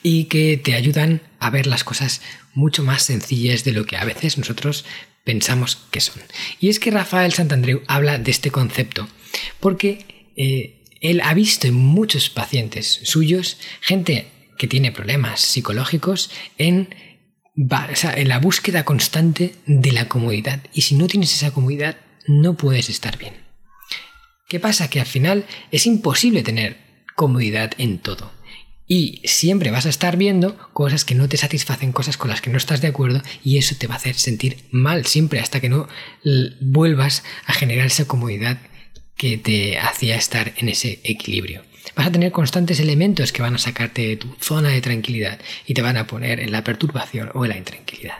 y 0.02 0.24
que 0.24 0.56
te 0.56 0.74
ayudan 0.74 1.22
a 1.38 1.50
ver 1.50 1.66
las 1.66 1.84
cosas 1.84 2.20
mucho 2.52 2.82
más 2.82 3.04
sencillas 3.04 3.64
de 3.64 3.72
lo 3.72 3.86
que 3.86 3.96
a 3.96 4.04
veces 4.04 4.36
nosotros 4.36 4.84
pensamos 5.24 5.76
que 5.90 6.00
son. 6.00 6.20
Y 6.60 6.68
es 6.68 6.80
que 6.80 6.90
Rafael 6.90 7.32
Santandreu 7.32 7.82
habla 7.86 8.18
de 8.18 8.30
este 8.32 8.50
concepto 8.50 9.08
porque 9.60 10.32
eh, 10.36 10.84
él 11.00 11.20
ha 11.22 11.32
visto 11.32 11.68
en 11.68 11.74
muchos 11.74 12.28
pacientes 12.28 13.00
suyos 13.04 13.58
gente 13.80 14.26
que 14.58 14.66
tiene 14.66 14.90
problemas 14.90 15.40
psicológicos 15.40 16.30
en, 16.58 16.94
en 17.56 18.28
la 18.28 18.38
búsqueda 18.40 18.84
constante 18.84 19.54
de 19.66 19.92
la 19.92 20.08
comodidad. 20.08 20.60
Y 20.72 20.82
si 20.82 20.96
no 20.96 21.06
tienes 21.06 21.32
esa 21.32 21.52
comodidad, 21.52 21.96
no 22.26 22.56
puedes 22.56 22.88
estar 22.88 23.16
bien. 23.16 23.43
¿Qué 24.48 24.60
pasa? 24.60 24.88
Que 24.88 25.00
al 25.00 25.06
final 25.06 25.46
es 25.70 25.86
imposible 25.86 26.42
tener 26.42 26.76
comodidad 27.14 27.72
en 27.78 27.98
todo. 27.98 28.32
Y 28.86 29.22
siempre 29.24 29.70
vas 29.70 29.86
a 29.86 29.88
estar 29.88 30.18
viendo 30.18 30.58
cosas 30.74 31.06
que 31.06 31.14
no 31.14 31.28
te 31.28 31.38
satisfacen, 31.38 31.92
cosas 31.92 32.18
con 32.18 32.28
las 32.28 32.42
que 32.42 32.50
no 32.50 32.58
estás 32.58 32.82
de 32.82 32.88
acuerdo, 32.88 33.22
y 33.42 33.56
eso 33.56 33.74
te 33.78 33.86
va 33.86 33.94
a 33.94 33.96
hacer 33.96 34.14
sentir 34.14 34.58
mal 34.70 35.06
siempre 35.06 35.40
hasta 35.40 35.60
que 35.60 35.70
no 35.70 35.88
vuelvas 36.60 37.24
a 37.46 37.54
generar 37.54 37.86
esa 37.86 38.06
comodidad 38.06 38.58
que 39.16 39.38
te 39.38 39.78
hacía 39.78 40.16
estar 40.16 40.52
en 40.58 40.68
ese 40.68 41.00
equilibrio. 41.04 41.62
Vas 41.96 42.08
a 42.08 42.12
tener 42.12 42.32
constantes 42.32 42.80
elementos 42.80 43.32
que 43.32 43.42
van 43.42 43.54
a 43.54 43.58
sacarte 43.58 44.06
de 44.06 44.16
tu 44.16 44.34
zona 44.40 44.70
de 44.70 44.80
tranquilidad 44.80 45.38
y 45.66 45.74
te 45.74 45.82
van 45.82 45.96
a 45.96 46.06
poner 46.06 46.40
en 46.40 46.52
la 46.52 46.64
perturbación 46.64 47.30
o 47.34 47.44
en 47.44 47.50
la 47.50 47.58
intranquilidad. 47.58 48.18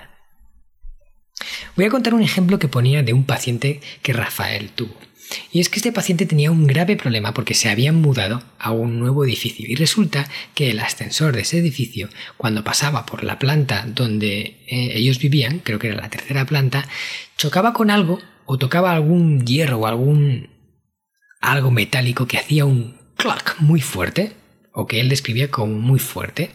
Voy 1.76 1.84
a 1.86 1.90
contar 1.90 2.14
un 2.14 2.22
ejemplo 2.22 2.58
que 2.58 2.68
ponía 2.68 3.02
de 3.02 3.12
un 3.12 3.24
paciente 3.24 3.80
que 4.02 4.12
Rafael 4.12 4.70
tuvo. 4.70 4.96
Y 5.52 5.60
es 5.60 5.68
que 5.68 5.76
este 5.76 5.92
paciente 5.92 6.26
tenía 6.26 6.50
un 6.50 6.66
grave 6.66 6.96
problema 6.96 7.32
porque 7.32 7.54
se 7.54 7.68
habían 7.68 7.96
mudado 7.96 8.42
a 8.58 8.72
un 8.72 8.98
nuevo 8.98 9.24
edificio 9.24 9.66
y 9.68 9.74
resulta 9.74 10.28
que 10.54 10.70
el 10.70 10.80
ascensor 10.80 11.34
de 11.34 11.42
ese 11.42 11.58
edificio, 11.58 12.08
cuando 12.36 12.64
pasaba 12.64 13.06
por 13.06 13.24
la 13.24 13.38
planta 13.38 13.86
donde 13.86 14.64
eh, 14.66 14.92
ellos 14.94 15.18
vivían, 15.18 15.60
creo 15.60 15.78
que 15.78 15.88
era 15.88 16.00
la 16.02 16.10
tercera 16.10 16.44
planta, 16.44 16.86
chocaba 17.36 17.72
con 17.72 17.90
algo 17.90 18.20
o 18.46 18.58
tocaba 18.58 18.92
algún 18.92 19.46
hierro 19.46 19.78
o 19.78 19.86
algún 19.86 20.50
algo 21.40 21.70
metálico 21.70 22.26
que 22.26 22.38
hacía 22.38 22.64
un 22.64 22.96
clac 23.16 23.56
muy 23.60 23.80
fuerte 23.80 24.32
o 24.72 24.86
que 24.86 25.00
él 25.00 25.08
describía 25.08 25.50
como 25.50 25.74
muy 25.78 25.98
fuerte. 25.98 26.50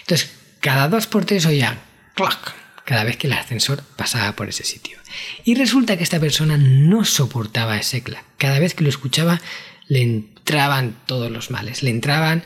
Entonces, 0.00 0.36
cada 0.60 0.88
dos 0.88 1.06
por 1.06 1.24
tres 1.24 1.46
oía 1.46 1.82
clac 2.14 2.54
cada 2.90 3.04
vez 3.04 3.16
que 3.16 3.28
el 3.28 3.34
ascensor 3.34 3.84
pasaba 3.94 4.34
por 4.34 4.48
ese 4.48 4.64
sitio. 4.64 4.98
Y 5.44 5.54
resulta 5.54 5.96
que 5.96 6.02
esta 6.02 6.18
persona 6.18 6.56
no 6.56 7.04
soportaba 7.04 7.78
ese 7.78 8.02
clac. 8.02 8.24
Cada 8.36 8.58
vez 8.58 8.74
que 8.74 8.82
lo 8.82 8.90
escuchaba 8.90 9.40
le 9.86 10.02
entraban 10.02 10.96
todos 11.06 11.30
los 11.30 11.52
males, 11.52 11.84
le 11.84 11.90
entraban 11.90 12.42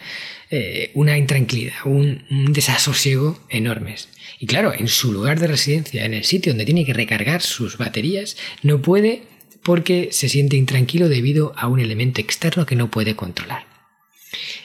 eh, 0.50 0.90
una 0.92 1.16
intranquilidad, 1.16 1.76
un, 1.86 2.26
desasosiego 2.52 3.42
enormes. 3.48 4.10
Y 4.38 4.44
claro, 4.44 4.74
en 4.74 4.88
su 4.88 5.12
lugar 5.12 5.40
de 5.40 5.46
residencia, 5.46 6.04
en 6.04 6.12
el 6.12 6.24
sitio 6.24 6.52
donde 6.52 6.66
tiene 6.66 6.84
que 6.84 6.92
recargar 6.92 7.40
sus 7.40 7.78
baterías, 7.78 8.36
no 8.62 8.82
puede 8.82 9.22
porque 9.62 10.10
se 10.12 10.28
siente 10.28 10.58
intranquilo 10.58 11.08
debido 11.08 11.54
a 11.56 11.68
un 11.68 11.80
elemento 11.80 12.20
externo 12.20 12.66
que 12.66 12.76
no 12.76 12.90
puede 12.90 13.16
controlar. 13.16 13.64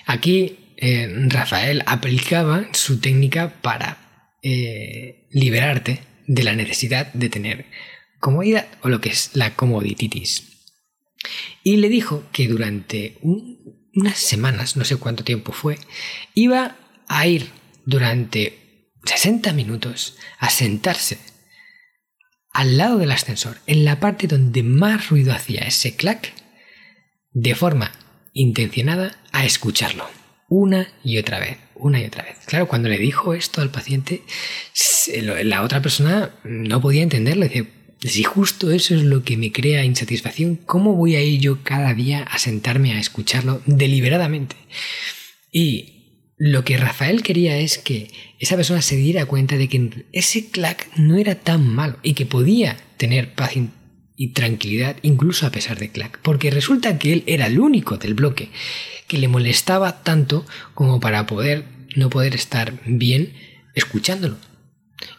Aquí 0.06 0.58
eh, 0.76 1.08
Rafael 1.30 1.84
aplicaba 1.86 2.68
su 2.74 3.00
técnica 3.00 3.54
para 3.62 4.09
eh, 4.42 5.28
liberarte 5.32 6.02
de 6.28 6.44
la 6.44 6.56
necesidad 6.56 7.12
de 7.14 7.30
tener 7.30 7.66
comodidad 8.20 8.68
o 8.82 8.90
lo 8.90 9.02
que 9.02 9.10
es 9.10 9.32
la 9.34 9.56
comodititis. 9.56 10.68
Y 11.64 11.78
le 11.78 11.90
dijo 11.90 12.24
que 12.32 12.48
durante 12.48 13.18
unas 13.22 14.18
semanas, 14.18 14.78
no 14.78 14.86
sé 14.86 14.98
cuánto 14.98 15.24
tiempo 15.24 15.52
fue, 15.52 15.78
iba 16.34 16.78
a 17.08 17.28
ir 17.28 17.50
durante 17.86 18.90
60 19.04 19.52
minutos 19.54 20.18
a 20.38 20.50
sentarse 20.50 21.18
al 22.52 22.78
lado 22.78 22.98
del 22.98 23.12
ascensor, 23.12 23.58
en 23.68 23.86
la 23.86 24.00
parte 24.00 24.28
donde 24.28 24.64
más 24.64 25.10
ruido 25.10 25.34
hacía 25.34 25.62
ese 25.62 25.96
clac, 25.96 26.34
de 27.32 27.56
forma 27.56 27.92
intencionada 28.34 29.20
a 29.32 29.46
escucharlo 29.46 30.19
una 30.50 30.88
y 31.04 31.18
otra 31.18 31.40
vez, 31.40 31.58
una 31.76 32.02
y 32.02 32.06
otra 32.06 32.24
vez. 32.24 32.38
Claro, 32.46 32.68
cuando 32.68 32.90
le 32.90 32.98
dijo 32.98 33.34
esto 33.34 33.62
al 33.62 33.70
paciente, 33.70 34.24
la 35.22 35.64
otra 35.64 35.82
persona 35.82 36.32
no 36.44 36.82
podía 36.82 37.04
entenderlo. 37.04 37.46
Dice, 37.46 37.68
si 38.02 38.24
justo 38.24 38.72
eso 38.72 38.96
es 38.96 39.04
lo 39.04 39.24
que 39.24 39.38
me 39.38 39.52
crea 39.52 39.86
insatisfacción, 39.86 40.56
¿cómo 40.56 40.96
voy 40.96 41.16
a 41.16 41.22
ir 41.22 41.40
yo 41.40 41.64
cada 41.64 41.94
día 41.94 42.24
a 42.24 42.38
sentarme 42.40 42.94
a 42.94 43.00
escucharlo 43.00 43.62
deliberadamente? 43.66 44.56
Y 45.52 45.96
lo 46.38 46.64
que 46.64 46.78
Rafael 46.78 47.22
quería 47.22 47.58
es 47.58 47.78
que 47.78 48.10
esa 48.40 48.56
persona 48.56 48.82
se 48.82 48.96
diera 48.96 49.26
cuenta 49.26 49.58
de 49.58 49.68
que 49.68 50.06
ese 50.14 50.50
clac 50.50 50.88
no 50.96 51.18
era 51.18 51.36
tan 51.36 51.68
malo 51.68 51.98
y 52.02 52.14
que 52.14 52.26
podía 52.26 52.78
tener 52.98 53.34
paz 53.34 53.58
y 54.20 54.34
tranquilidad 54.34 54.98
incluso 55.02 55.48
a 55.48 55.50
pesar 55.50 55.80
de 55.80 55.92
clac, 55.92 56.20
porque 56.22 56.52
resulta 56.52 57.00
que 57.00 57.14
él 57.14 57.24
era 57.26 57.48
el 57.48 57.58
único 57.58 57.98
del 57.98 58.16
bloque 58.16 58.52
que 59.08 59.18
le 59.18 59.30
molestaba 59.30 60.04
tanto 60.04 60.46
como 60.74 61.00
para 61.00 61.26
poder 61.26 61.64
no 61.96 62.10
poder 62.10 62.36
estar 62.36 62.74
bien 62.86 63.34
escuchándolo. 63.76 64.36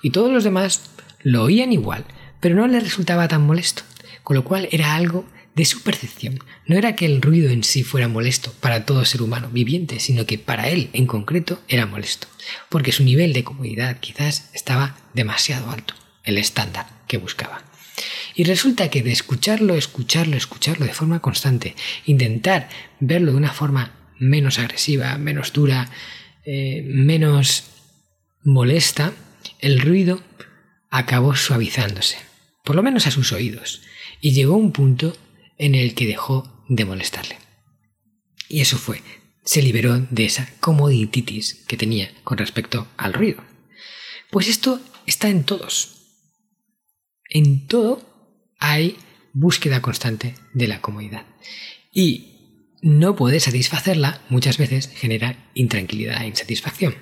Y 0.02 0.10
todos 0.10 0.30
los 0.30 0.44
demás 0.44 0.90
lo 1.22 1.42
oían 1.44 1.72
igual, 1.72 2.04
pero 2.40 2.54
no 2.54 2.66
le 2.66 2.78
resultaba 2.78 3.26
tan 3.26 3.40
molesto, 3.40 3.84
con 4.22 4.36
lo 4.36 4.44
cual 4.44 4.68
era 4.70 4.94
algo 4.94 5.24
de 5.54 5.64
su 5.64 5.82
percepción. 5.82 6.38
No 6.66 6.76
era 6.76 6.94
que 6.94 7.06
el 7.06 7.22
ruido 7.22 7.48
en 7.48 7.64
sí 7.64 7.82
fuera 7.82 8.06
molesto 8.06 8.52
para 8.60 8.84
todo 8.84 9.06
ser 9.06 9.22
humano 9.22 9.48
viviente, 9.50 9.98
sino 9.98 10.26
que 10.26 10.36
para 10.36 10.68
él 10.68 10.90
en 10.92 11.06
concreto 11.06 11.58
era 11.68 11.86
molesto, 11.86 12.26
porque 12.68 12.92
su 12.92 13.02
nivel 13.02 13.32
de 13.32 13.44
comodidad 13.44 13.98
quizás 13.98 14.50
estaba 14.52 14.98
demasiado 15.14 15.70
alto, 15.70 15.94
el 16.22 16.36
estándar 16.36 16.86
que 17.08 17.16
buscaba. 17.16 17.69
Y 18.34 18.44
resulta 18.44 18.90
que 18.90 19.02
de 19.02 19.12
escucharlo, 19.12 19.74
escucharlo, 19.74 20.36
escucharlo 20.36 20.86
de 20.86 20.94
forma 20.94 21.20
constante, 21.20 21.74
intentar 22.06 22.68
verlo 23.00 23.32
de 23.32 23.38
una 23.38 23.52
forma 23.52 24.14
menos 24.18 24.58
agresiva, 24.58 25.16
menos 25.18 25.52
dura, 25.52 25.90
eh, 26.44 26.82
menos 26.86 27.64
molesta, 28.42 29.12
el 29.58 29.80
ruido 29.80 30.22
acabó 30.90 31.34
suavizándose, 31.36 32.18
por 32.64 32.76
lo 32.76 32.82
menos 32.82 33.06
a 33.06 33.10
sus 33.10 33.32
oídos, 33.32 33.82
y 34.20 34.32
llegó 34.32 34.54
a 34.54 34.58
un 34.58 34.72
punto 34.72 35.16
en 35.58 35.74
el 35.74 35.94
que 35.94 36.06
dejó 36.06 36.64
de 36.68 36.84
molestarle. 36.84 37.38
Y 38.48 38.60
eso 38.60 38.78
fue, 38.78 39.02
se 39.44 39.62
liberó 39.62 39.98
de 40.10 40.24
esa 40.24 40.48
comodititis 40.60 41.64
que 41.66 41.76
tenía 41.76 42.10
con 42.24 42.38
respecto 42.38 42.88
al 42.96 43.12
ruido. 43.12 43.42
Pues 44.30 44.48
esto 44.48 44.80
está 45.06 45.28
en 45.28 45.44
todos. 45.44 45.96
En 47.28 47.66
todo 47.66 48.09
hay 48.60 48.96
búsqueda 49.32 49.82
constante 49.82 50.34
de 50.52 50.68
la 50.68 50.80
comodidad. 50.80 51.26
Y 51.92 52.30
no 52.82 53.16
poder 53.16 53.40
satisfacerla 53.40 54.22
muchas 54.28 54.58
veces 54.58 54.90
genera 54.94 55.50
intranquilidad 55.54 56.22
e 56.22 56.28
insatisfacción. 56.28 56.94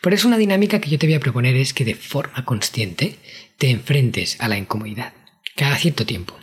Por 0.00 0.14
eso 0.14 0.28
una 0.28 0.38
dinámica 0.38 0.80
que 0.80 0.90
yo 0.90 0.98
te 0.98 1.06
voy 1.06 1.14
a 1.14 1.20
proponer 1.20 1.56
es 1.56 1.72
que 1.72 1.84
de 1.84 1.94
forma 1.94 2.44
consciente 2.44 3.18
te 3.58 3.70
enfrentes 3.70 4.40
a 4.40 4.48
la 4.48 4.58
incomodidad, 4.58 5.12
cada 5.56 5.76
cierto 5.76 6.06
tiempo. 6.06 6.38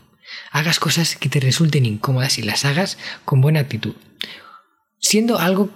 Hagas 0.51 0.79
cosas 0.79 1.15
que 1.15 1.29
te 1.29 1.39
resulten 1.39 1.85
incómodas 1.85 2.37
y 2.37 2.41
las 2.41 2.65
hagas 2.65 2.97
con 3.25 3.41
buena 3.41 3.59
actitud, 3.59 3.95
siendo 4.99 5.39
algo 5.39 5.69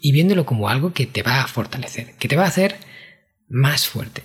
y 0.00 0.12
viéndolo 0.12 0.46
como 0.46 0.68
algo 0.68 0.92
que 0.92 1.06
te 1.06 1.22
va 1.22 1.42
a 1.42 1.48
fortalecer, 1.48 2.14
que 2.16 2.28
te 2.28 2.36
va 2.36 2.44
a 2.44 2.48
hacer 2.48 2.76
más 3.48 3.86
fuerte. 3.88 4.22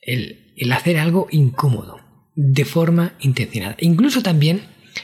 El, 0.00 0.54
el 0.56 0.72
hacer 0.72 0.98
algo 0.98 1.28
incómodo, 1.30 2.00
de 2.34 2.64
forma 2.64 3.14
intencionada. 3.20 3.76
Incluso 3.80 4.22
también 4.22 4.62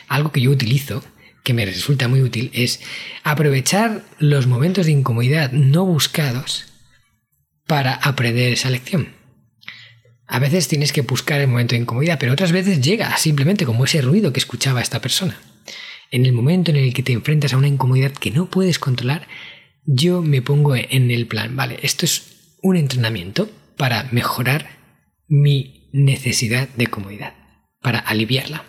algo 0.09 0.33
que 0.33 0.41
yo 0.41 0.51
utilizo, 0.51 1.05
que 1.45 1.55
me 1.55 1.65
resulta 1.65 2.09
muy 2.09 2.23
útil, 2.23 2.51
es 2.53 2.81
aprovechar 3.25 4.05
los 4.19 4.47
momentos 4.47 4.87
de 4.87 4.93
incomodidad 4.93 5.53
no 5.53 5.85
buscados 5.87 6.67
para 7.67 7.95
aprender 7.95 8.53
esa 8.53 8.71
lección. 8.71 9.09
A 10.27 10.39
veces 10.39 10.69
tienes 10.69 10.93
que 10.93 11.03
buscar 11.03 11.41
el 11.41 11.49
momento 11.49 11.75
de 11.75 11.81
incomodidad, 11.81 12.19
pero 12.19 12.33
otras 12.33 12.53
veces 12.53 12.81
llega 12.81 13.17
simplemente 13.17 13.67
como 13.67 13.85
ese 13.85 14.01
ruido 14.01 14.33
que 14.33 14.41
escuchaba 14.41 14.81
esta 14.81 15.01
persona. 15.01 15.41
En 16.13 16.27
el 16.27 16.33
momento 16.33 16.71
en 16.71 16.77
el 16.77 16.93
que 16.93 17.03
te 17.03 17.13
enfrentas 17.13 17.53
a 17.53 17.57
una 17.57 17.69
incomodidad 17.69 18.13
que 18.13 18.31
no 18.31 18.51
puedes 18.51 18.79
controlar, 18.79 19.27
yo 19.85 20.23
me 20.23 20.43
pongo 20.43 20.77
en 20.77 21.11
el 21.11 21.27
plan, 21.27 21.57
vale, 21.57 21.79
esto 21.83 22.05
es 22.05 22.57
un 22.63 22.77
entrenamiento 22.77 23.51
para 23.77 24.09
mejorar 24.13 24.79
mi 25.27 25.80
necesidad 25.93 26.69
de 26.69 26.87
comodidad, 26.87 27.35
para 27.81 27.99
aliviarla. 27.99 28.65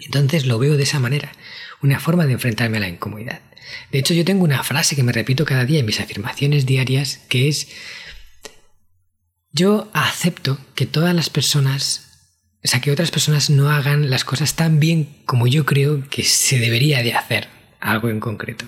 Entonces 0.00 0.46
lo 0.46 0.58
veo 0.58 0.76
de 0.76 0.84
esa 0.84 1.00
manera, 1.00 1.32
una 1.82 2.00
forma 2.00 2.26
de 2.26 2.34
enfrentarme 2.34 2.78
a 2.78 2.80
la 2.80 2.88
incomodidad. 2.88 3.40
De 3.92 3.98
hecho, 3.98 4.14
yo 4.14 4.24
tengo 4.24 4.44
una 4.44 4.62
frase 4.64 4.96
que 4.96 5.02
me 5.02 5.12
repito 5.12 5.44
cada 5.44 5.64
día 5.64 5.80
en 5.80 5.86
mis 5.86 6.00
afirmaciones 6.00 6.66
diarias, 6.66 7.20
que 7.28 7.48
es, 7.48 7.68
yo 9.52 9.90
acepto 9.92 10.58
que 10.74 10.86
todas 10.86 11.14
las 11.14 11.30
personas, 11.30 12.30
o 12.64 12.68
sea, 12.68 12.80
que 12.80 12.90
otras 12.90 13.10
personas 13.10 13.50
no 13.50 13.70
hagan 13.70 14.10
las 14.10 14.24
cosas 14.24 14.54
tan 14.54 14.80
bien 14.80 15.08
como 15.26 15.46
yo 15.46 15.66
creo 15.66 16.08
que 16.08 16.22
se 16.22 16.58
debería 16.58 17.02
de 17.02 17.14
hacer 17.14 17.48
algo 17.80 18.08
en 18.08 18.20
concreto. 18.20 18.64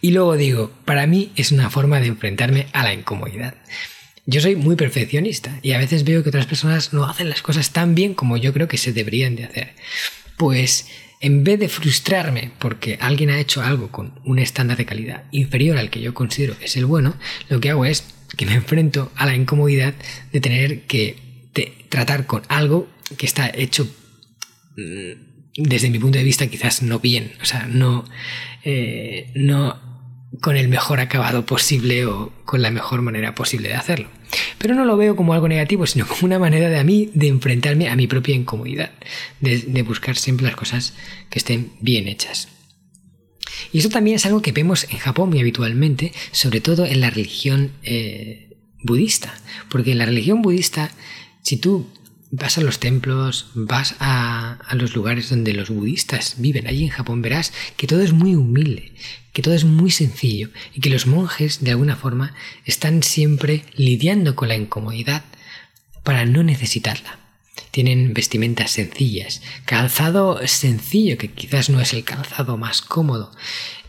Y 0.00 0.10
luego 0.10 0.36
digo, 0.36 0.70
para 0.84 1.06
mí 1.06 1.32
es 1.36 1.52
una 1.52 1.70
forma 1.70 2.00
de 2.00 2.08
enfrentarme 2.08 2.66
a 2.72 2.82
la 2.82 2.92
incomodidad. 2.92 3.54
Yo 4.26 4.40
soy 4.40 4.56
muy 4.56 4.76
perfeccionista 4.76 5.58
y 5.62 5.72
a 5.72 5.78
veces 5.78 6.04
veo 6.04 6.22
que 6.22 6.30
otras 6.30 6.46
personas 6.46 6.92
no 6.92 7.04
hacen 7.04 7.28
las 7.28 7.42
cosas 7.42 7.72
tan 7.72 7.94
bien 7.94 8.14
como 8.14 8.36
yo 8.36 8.52
creo 8.52 8.68
que 8.68 8.78
se 8.78 8.92
deberían 8.92 9.36
de 9.36 9.44
hacer. 9.44 9.74
Pues 10.36 10.86
en 11.20 11.44
vez 11.44 11.58
de 11.60 11.68
frustrarme 11.68 12.52
porque 12.58 12.98
alguien 13.00 13.30
ha 13.30 13.38
hecho 13.38 13.62
algo 13.62 13.90
con 13.90 14.20
un 14.24 14.38
estándar 14.38 14.76
de 14.76 14.86
calidad 14.86 15.24
inferior 15.30 15.76
al 15.76 15.90
que 15.90 16.00
yo 16.00 16.14
considero 16.14 16.56
es 16.60 16.76
el 16.76 16.86
bueno, 16.86 17.14
lo 17.48 17.60
que 17.60 17.70
hago 17.70 17.84
es 17.84 18.04
que 18.36 18.46
me 18.46 18.54
enfrento 18.54 19.12
a 19.16 19.26
la 19.26 19.36
incomodidad 19.36 19.94
de 20.32 20.40
tener 20.40 20.82
que 20.82 21.22
tratar 21.88 22.26
con 22.26 22.42
algo 22.48 22.88
que 23.16 23.26
está 23.26 23.50
hecho 23.54 23.88
mm, 24.76 25.34
desde 25.56 25.90
mi 25.90 25.98
punto 25.98 26.18
de 26.18 26.24
vista, 26.24 26.48
quizás 26.48 26.82
no 26.82 26.98
bien, 26.98 27.32
o 27.40 27.44
sea, 27.44 27.66
no, 27.66 28.04
eh, 28.64 29.30
no 29.36 29.93
con 30.40 30.56
el 30.56 30.68
mejor 30.68 31.00
acabado 31.00 31.46
posible 31.46 32.06
o 32.06 32.32
con 32.44 32.62
la 32.62 32.70
mejor 32.70 33.02
manera 33.02 33.34
posible 33.34 33.68
de 33.68 33.74
hacerlo. 33.74 34.08
Pero 34.58 34.74
no 34.74 34.84
lo 34.84 34.96
veo 34.96 35.16
como 35.16 35.34
algo 35.34 35.48
negativo, 35.48 35.86
sino 35.86 36.06
como 36.06 36.22
una 36.22 36.38
manera 36.38 36.68
de 36.68 36.78
a 36.78 36.84
mí 36.84 37.10
de 37.14 37.28
enfrentarme 37.28 37.88
a 37.88 37.96
mi 37.96 38.06
propia 38.06 38.34
incomodidad, 38.34 38.90
de, 39.40 39.82
buscar 39.82 40.16
siempre 40.16 40.46
las 40.46 40.56
cosas 40.56 40.94
que 41.30 41.38
estén 41.38 41.72
bien 41.80 42.08
hechas. 42.08 42.48
Y 43.72 43.78
eso 43.78 43.88
también 43.88 44.16
es 44.16 44.26
algo 44.26 44.42
que 44.42 44.52
vemos 44.52 44.84
en 44.90 44.98
Japón 44.98 45.30
muy 45.30 45.40
habitualmente, 45.40 46.12
sobre 46.32 46.60
todo 46.60 46.86
en 46.86 47.00
la 47.00 47.10
religión 47.10 47.72
eh, 47.82 48.56
budista, 48.82 49.34
porque 49.68 49.92
en 49.92 49.98
la 49.98 50.06
religión 50.06 50.42
budista, 50.42 50.90
si 51.42 51.56
tú 51.56 51.86
vas 52.30 52.58
a 52.58 52.62
los 52.62 52.80
templos, 52.80 53.50
vas 53.54 53.96
a, 54.00 54.58
los 54.72 54.94
lugares 54.94 55.30
donde 55.30 55.54
los 55.54 55.70
budistas 55.70 56.36
viven, 56.38 56.66
allí 56.66 56.84
en 56.84 56.90
Japón 56.90 57.22
verás 57.22 57.52
que 57.76 57.86
todo 57.86 58.02
es 58.02 58.12
muy 58.12 58.34
humilde, 58.34 58.92
que 59.32 59.42
todo 59.42 59.54
es 59.54 59.64
muy 59.64 59.90
sencillo 59.90 60.50
y 60.74 60.80
que 60.80 60.90
los 60.90 61.06
monjes 61.06 61.62
de 61.62 61.70
alguna 61.70 61.96
forma 61.96 62.34
están 62.64 63.02
siempre 63.02 63.64
lidiando 63.74 64.34
con 64.36 64.48
la 64.48 64.56
incomodidad 64.56 65.24
para 66.02 66.24
no 66.24 66.42
necesitarla. 66.42 67.18
Tienen 67.70 68.14
vestimentas 68.14 68.72
sencillas, 68.72 69.42
calzado 69.64 70.40
sencillo, 70.46 71.18
que 71.18 71.30
quizás 71.30 71.70
no 71.70 71.80
es 71.80 71.92
el 71.92 72.04
calzado 72.04 72.56
más 72.56 72.82
cómodo. 72.82 73.32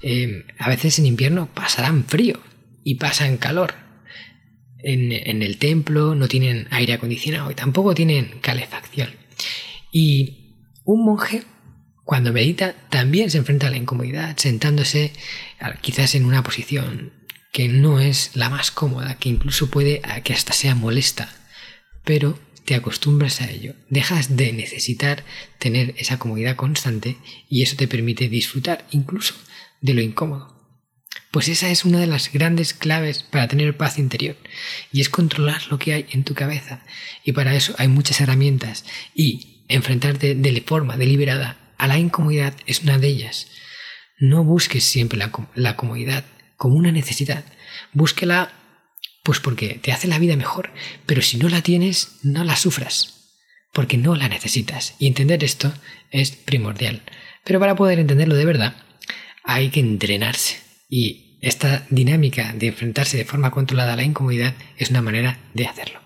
Eh, 0.02 0.46
a 0.60 0.70
veces 0.70 1.00
en 1.00 1.06
invierno 1.06 1.50
pasarán 1.54 2.06
frío 2.06 2.40
y 2.84 2.96
pasan 2.96 3.38
calor, 3.38 3.85
en, 4.86 5.42
el 5.42 5.58
templo, 5.58 6.14
no 6.14 6.28
tienen 6.28 6.68
aire 6.70 6.94
acondicionado 6.94 7.50
y 7.50 7.56
tampoco 7.56 7.96
tienen 7.96 8.40
calefacción. 8.42 9.10
Y 9.92 10.62
un 10.84 11.04
monje, 11.04 11.44
cuando 12.04 12.32
medita, 12.32 12.76
también 12.90 13.32
se 13.32 13.40
enfrenta 13.40 13.68
a 13.68 13.72
la 13.72 13.78
incomodidad, 13.78 14.38
sentándose 14.38 15.12
quizás 15.82 16.14
en 16.14 16.26
una 16.26 16.44
posición 16.44 17.14
que 17.52 17.68
no 17.68 18.00
es 18.00 18.36
la 18.36 18.50
más 18.50 18.70
cómoda, 18.70 19.18
que 19.18 19.30
incluso 19.30 19.72
puede 19.72 20.02
que 20.24 20.34
hasta 20.34 20.54
sea 20.54 20.76
molesta, 20.76 21.34
pero 22.04 22.38
te 22.66 22.76
acostumbras 22.76 23.42
a 23.42 23.50
ello, 23.50 23.74
dejas 23.90 24.38
de 24.38 24.54
necesitar 24.54 25.24
tener 25.58 25.96
esa 25.98 26.20
comodidad 26.20 26.56
constante 26.56 27.18
y 27.50 27.64
eso 27.64 27.76
te 27.76 27.88
permite 27.88 28.28
disfrutar 28.28 28.86
incluso 28.92 29.34
de 29.82 29.94
lo 29.94 30.02
incómodo. 30.02 30.55
Pues 31.36 31.50
esa 31.50 31.70
es 31.70 31.84
una 31.84 32.00
de 32.00 32.08
las 32.08 32.32
grandes 32.32 32.74
claves 32.74 33.22
para 33.22 33.50
tener 33.50 33.76
paz 33.76 34.00
interior 34.00 34.38
y 34.94 35.02
es 35.02 35.10
controlar 35.10 35.68
lo 35.70 35.78
que 35.78 35.92
hay 35.92 36.06
en 36.12 36.24
tu 36.24 36.34
cabeza. 36.34 36.86
Y 37.26 37.34
para 37.34 37.54
eso 37.56 37.76
hay 37.78 37.90
muchas 37.90 38.22
herramientas 38.22 38.86
y 39.14 39.66
enfrentarte 39.68 40.34
de 40.34 40.62
forma 40.62 40.96
deliberada 40.96 41.58
a 41.78 41.88
la 41.88 41.98
incomodidad 42.00 42.54
es 42.68 42.84
una 42.84 43.00
de 43.00 43.10
ellas. 43.10 43.48
No 44.18 44.46
busques 44.46 44.86
siempre 44.86 45.20
la, 45.20 45.30
la 45.56 45.76
comodidad 45.76 46.24
como 46.56 46.76
una 46.76 46.94
necesidad. 46.94 47.44
Búsquela 47.92 48.54
pues 49.22 49.42
porque 49.42 49.78
te 49.84 49.92
hace 49.92 50.08
la 50.08 50.20
vida 50.20 50.38
mejor, 50.38 50.72
pero 51.06 51.22
si 51.22 51.36
no 51.36 51.50
la 51.50 51.62
tienes, 51.62 52.16
no 52.24 52.46
la 52.46 52.56
sufras, 52.56 53.34
porque 53.74 53.98
no 53.98 54.16
la 54.16 54.30
necesitas. 54.30 54.96
Y 55.00 55.08
entender 55.08 55.44
esto 55.44 55.74
es 56.12 56.32
primordial. 56.32 57.02
Pero 57.44 57.60
para 57.60 57.76
poder 57.76 58.00
entenderlo 58.00 58.36
de 58.36 58.46
verdad, 58.46 58.78
hay 59.44 59.70
que 59.70 59.82
entrenarse. 59.82 60.64
Y 60.88 61.25
esta 61.46 61.86
dinámica 61.90 62.54
de 62.54 62.68
enfrentarse 62.68 63.18
de 63.18 63.26
forma 63.26 63.52
controlada 63.52 63.94
a 63.94 63.96
la 63.96 64.04
incomodidad 64.04 64.56
es 64.78 64.90
una 64.90 65.02
manera 65.02 65.38
de 65.54 65.68
hacerlo. 65.68 66.00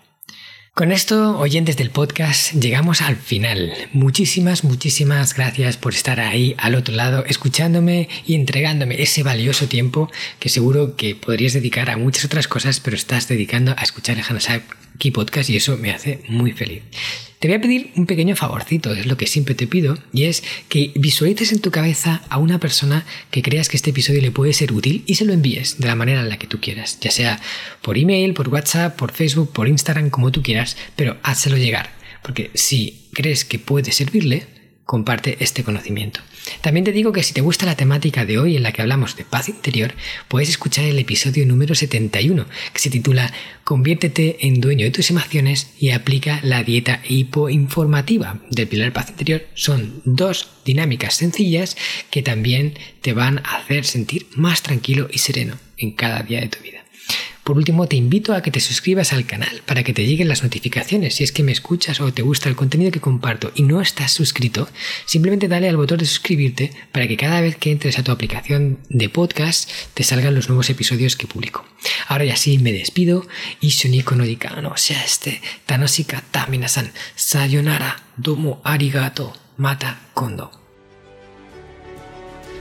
Con 0.74 0.92
esto, 0.92 1.38
oyentes 1.38 1.76
del 1.76 1.90
podcast, 1.90 2.52
llegamos 2.52 3.02
al 3.02 3.16
final. 3.16 3.72
Muchísimas, 3.92 4.64
muchísimas 4.64 5.34
gracias 5.34 5.76
por 5.76 5.94
estar 5.94 6.20
ahí 6.20 6.54
al 6.58 6.74
otro 6.74 6.94
lado, 6.94 7.24
escuchándome 7.26 8.08
y 8.26 8.34
entregándome 8.34 9.02
ese 9.02 9.22
valioso 9.22 9.66
tiempo 9.66 10.10
que 10.38 10.48
seguro 10.48 10.94
que 10.94 11.16
podrías 11.16 11.54
dedicar 11.54 11.90
a 11.90 11.96
muchas 11.96 12.24
otras 12.24 12.46
cosas, 12.46 12.78
pero 12.80 12.96
estás 12.96 13.26
dedicando 13.26 13.74
a 13.76 13.82
escuchar 13.82 14.16
el 14.16 14.24
Hanasaki 15.00 15.10
Podcast 15.10 15.50
y 15.50 15.56
eso 15.56 15.76
me 15.78 15.90
hace 15.90 16.20
muy 16.28 16.52
feliz. 16.52 16.82
Te 17.38 17.48
voy 17.48 17.56
a 17.56 17.60
pedir 17.60 17.90
un 17.96 18.04
pequeño 18.04 18.36
favorcito, 18.36 18.92
es 18.92 19.06
lo 19.06 19.16
que 19.16 19.26
siempre 19.26 19.54
te 19.54 19.66
pido, 19.66 19.96
y 20.12 20.24
es 20.24 20.42
que 20.68 20.92
visualices 20.94 21.52
en 21.52 21.60
tu 21.60 21.70
cabeza 21.70 22.22
a 22.28 22.36
una 22.36 22.60
persona 22.60 23.06
que 23.30 23.40
creas 23.40 23.70
que 23.70 23.78
este 23.78 23.90
episodio 23.90 24.20
le 24.20 24.30
puede 24.30 24.52
ser 24.52 24.74
útil 24.74 25.04
y 25.06 25.14
se 25.14 25.24
lo 25.24 25.32
envíes 25.32 25.78
de 25.78 25.86
la 25.86 25.94
manera 25.94 26.20
en 26.20 26.28
la 26.28 26.38
que 26.38 26.46
tú 26.46 26.60
quieras, 26.60 26.98
ya 27.00 27.10
sea 27.10 27.40
por 27.80 27.96
email, 27.96 28.34
por 28.34 28.48
WhatsApp, 28.50 28.94
por 28.94 29.12
Facebook, 29.12 29.52
por 29.54 29.68
Instagram, 29.68 30.10
como 30.10 30.30
tú 30.30 30.42
quieras, 30.42 30.76
pero 30.96 31.16
házelo 31.22 31.56
llegar, 31.56 31.90
porque 32.22 32.50
si 32.52 33.08
crees 33.14 33.46
que 33.46 33.58
puede 33.58 33.90
servirle, 33.90 34.59
comparte 34.90 35.36
este 35.38 35.62
conocimiento. 35.62 36.18
También 36.62 36.82
te 36.84 36.90
digo 36.90 37.12
que 37.12 37.22
si 37.22 37.32
te 37.32 37.42
gusta 37.42 37.64
la 37.64 37.76
temática 37.76 38.24
de 38.24 38.40
hoy 38.40 38.56
en 38.56 38.64
la 38.64 38.72
que 38.72 38.82
hablamos 38.82 39.14
de 39.14 39.24
paz 39.24 39.48
interior, 39.48 39.94
puedes 40.26 40.48
escuchar 40.48 40.84
el 40.84 40.98
episodio 40.98 41.46
número 41.46 41.76
71, 41.76 42.44
que 42.72 42.78
se 42.80 42.90
titula 42.90 43.32
Conviértete 43.62 44.48
en 44.48 44.60
dueño 44.60 44.84
de 44.84 44.90
tus 44.90 45.08
emociones 45.10 45.70
y 45.78 45.90
aplica 45.90 46.40
la 46.42 46.64
dieta 46.64 47.02
hipoinformativa 47.08 48.40
del 48.50 48.66
pilar 48.66 48.92
paz 48.92 49.10
interior. 49.10 49.46
Son 49.54 50.02
dos 50.04 50.48
dinámicas 50.64 51.14
sencillas 51.14 51.76
que 52.10 52.22
también 52.22 52.74
te 53.00 53.12
van 53.12 53.38
a 53.44 53.58
hacer 53.58 53.84
sentir 53.84 54.26
más 54.34 54.62
tranquilo 54.62 55.06
y 55.12 55.18
sereno 55.18 55.54
en 55.76 55.92
cada 55.92 56.24
día 56.24 56.40
de 56.40 56.48
tu 56.48 56.60
vida. 56.64 56.79
Por 57.44 57.56
último, 57.56 57.86
te 57.86 57.96
invito 57.96 58.34
a 58.34 58.42
que 58.42 58.50
te 58.50 58.60
suscribas 58.60 59.12
al 59.12 59.26
canal 59.26 59.62
para 59.66 59.82
que 59.82 59.92
te 59.92 60.06
lleguen 60.06 60.28
las 60.28 60.42
notificaciones. 60.42 61.14
Si 61.14 61.24
es 61.24 61.32
que 61.32 61.42
me 61.42 61.52
escuchas 61.52 62.00
o 62.00 62.12
te 62.12 62.22
gusta 62.22 62.48
el 62.48 62.56
contenido 62.56 62.92
que 62.92 63.00
comparto 63.00 63.50
y 63.54 63.62
no 63.62 63.80
estás 63.80 64.12
suscrito, 64.12 64.68
simplemente 65.06 65.48
dale 65.48 65.68
al 65.68 65.76
botón 65.76 65.98
de 65.98 66.04
suscribirte 66.04 66.70
para 66.92 67.08
que 67.08 67.16
cada 67.16 67.40
vez 67.40 67.56
que 67.56 67.70
entres 67.70 67.98
a 67.98 68.02
tu 68.02 68.12
aplicación 68.12 68.78
de 68.88 69.08
podcast 69.08 69.70
te 69.94 70.04
salgan 70.04 70.34
los 70.34 70.48
nuevos 70.48 70.68
episodios 70.70 71.16
que 71.16 71.26
publico. 71.26 71.64
Ahora 72.08 72.24
ya 72.24 72.36
sí, 72.36 72.58
me 72.58 72.72
despido 72.72 73.26
y 73.60 73.70
soniko 73.70 74.14
no 74.14 74.24
dikano 74.24 74.74
este 74.74 75.40
tanosika 75.66 76.22
taminasan 76.30 76.92
sayonara 77.14 78.02
domo 78.16 78.60
arigato 78.64 79.32
mata 79.56 80.00
kondo. 80.14 80.50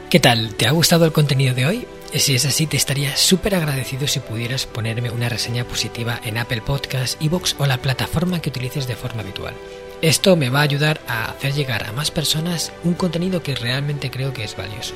¿Qué 0.09 0.19
tal? 0.19 0.55
¿Te 0.55 0.65
ha 0.67 0.71
gustado 0.71 1.05
el 1.05 1.11
contenido 1.11 1.53
de 1.53 1.65
hoy? 1.65 1.87
Si 2.13 2.33
es 2.33 2.45
así, 2.45 2.65
te 2.65 2.75
estaría 2.75 3.15
súper 3.15 3.53
agradecido 3.53 4.07
si 4.07 4.19
pudieras 4.19 4.65
ponerme 4.65 5.11
una 5.11 5.29
reseña 5.29 5.63
positiva 5.63 6.19
en 6.23 6.39
Apple 6.39 6.61
Podcasts, 6.61 7.17
Evox 7.21 7.55
o 7.59 7.67
la 7.67 7.77
plataforma 7.77 8.41
que 8.41 8.49
utilices 8.49 8.87
de 8.87 8.95
forma 8.95 9.21
habitual. 9.21 9.53
Esto 10.01 10.35
me 10.35 10.49
va 10.49 10.59
a 10.59 10.63
ayudar 10.63 11.01
a 11.07 11.25
hacer 11.25 11.53
llegar 11.53 11.85
a 11.85 11.91
más 11.91 12.09
personas 12.09 12.71
un 12.83 12.95
contenido 12.95 13.43
que 13.43 13.53
realmente 13.53 14.09
creo 14.09 14.33
que 14.33 14.43
es 14.43 14.55
valioso. 14.55 14.95